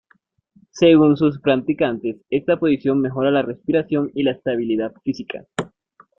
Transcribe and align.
Según 0.71 1.15
sus 1.15 1.39
practicantes, 1.39 2.17
esta 2.31 2.57
posición 2.57 3.01
mejora 3.01 3.29
la 3.29 3.43
respiración 3.43 4.09
y 4.15 4.23
la 4.23 4.31
estabilidad 4.31 4.95
física. 5.03 5.45